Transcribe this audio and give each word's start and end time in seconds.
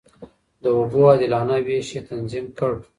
د 0.63 0.65
اوبو 0.77 0.99
عادلانه 1.09 1.55
وېش 1.65 1.87
يې 1.95 2.01
تنظيم 2.09 2.45
کړ. 2.57 2.71